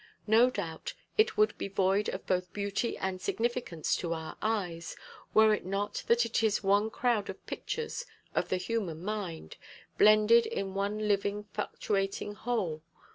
[0.25, 4.95] No doubt, it would be void of both beauty and significance to our eyes,
[5.35, 9.57] were it not that it is one crowd of pictures of the human mind,
[9.99, 12.81] blended in one living fluctuating whole.